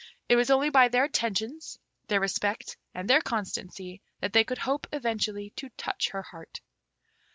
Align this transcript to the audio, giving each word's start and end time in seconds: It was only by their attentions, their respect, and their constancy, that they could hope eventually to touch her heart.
It 0.27 0.35
was 0.35 0.49
only 0.49 0.71
by 0.71 0.87
their 0.87 1.03
attentions, 1.03 1.77
their 2.07 2.19
respect, 2.19 2.75
and 2.95 3.07
their 3.07 3.21
constancy, 3.21 4.01
that 4.19 4.33
they 4.33 4.43
could 4.43 4.57
hope 4.57 4.87
eventually 4.91 5.51
to 5.57 5.69
touch 5.77 6.09
her 6.09 6.23
heart. 6.23 6.59